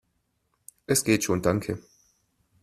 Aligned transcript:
Es 0.87 1.03
geht 1.03 1.23
schon, 1.23 1.43
danke! 1.43 1.77